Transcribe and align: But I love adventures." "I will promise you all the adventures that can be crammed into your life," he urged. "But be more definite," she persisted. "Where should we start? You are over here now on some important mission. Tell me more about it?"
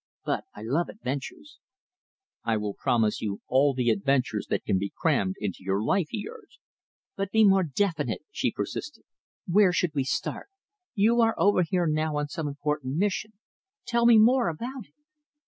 But 0.25 0.45
I 0.55 0.63
love 0.63 0.89
adventures." 0.89 1.59
"I 2.43 2.57
will 2.57 2.73
promise 2.73 3.21
you 3.21 3.41
all 3.47 3.75
the 3.75 3.91
adventures 3.91 4.47
that 4.49 4.65
can 4.65 4.79
be 4.79 4.91
crammed 4.97 5.35
into 5.39 5.61
your 5.61 5.79
life," 5.83 6.07
he 6.09 6.27
urged. 6.27 6.57
"But 7.15 7.29
be 7.29 7.43
more 7.45 7.61
definite," 7.61 8.21
she 8.31 8.51
persisted. 8.51 9.03
"Where 9.45 9.71
should 9.71 9.93
we 9.93 10.03
start? 10.03 10.49
You 10.95 11.21
are 11.21 11.35
over 11.37 11.61
here 11.61 11.85
now 11.85 12.17
on 12.17 12.29
some 12.29 12.47
important 12.47 12.95
mission. 12.97 13.33
Tell 13.85 14.07
me 14.07 14.17
more 14.17 14.49
about 14.49 14.85
it?" 14.87 14.95